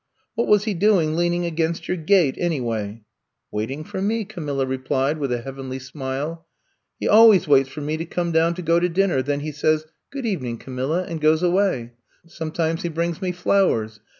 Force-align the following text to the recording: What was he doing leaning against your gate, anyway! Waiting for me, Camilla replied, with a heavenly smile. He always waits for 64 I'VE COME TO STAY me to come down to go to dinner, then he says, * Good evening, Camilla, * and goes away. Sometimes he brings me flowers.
What 0.33 0.47
was 0.47 0.63
he 0.63 0.73
doing 0.73 1.15
leaning 1.15 1.45
against 1.45 1.87
your 1.87 1.95
gate, 1.95 2.33
anyway! 2.39 3.03
Waiting 3.51 3.83
for 3.83 4.01
me, 4.01 4.25
Camilla 4.25 4.65
replied, 4.65 5.19
with 5.19 5.31
a 5.31 5.43
heavenly 5.43 5.77
smile. 5.77 6.47
He 6.99 7.07
always 7.07 7.47
waits 7.47 7.69
for 7.69 7.81
64 7.81 7.83
I'VE 7.83 7.85
COME 7.85 7.85
TO 7.85 7.85
STAY 7.85 7.97
me 7.99 8.05
to 8.09 8.15
come 8.15 8.31
down 8.31 8.53
to 8.55 8.61
go 8.63 8.79
to 8.79 8.89
dinner, 8.89 9.21
then 9.21 9.39
he 9.41 9.51
says, 9.51 9.85
* 9.99 10.09
Good 10.11 10.25
evening, 10.25 10.57
Camilla, 10.57 11.03
* 11.05 11.07
and 11.07 11.21
goes 11.21 11.43
away. 11.43 11.91
Sometimes 12.25 12.81
he 12.81 12.89
brings 12.89 13.21
me 13.21 13.31
flowers. 13.31 13.99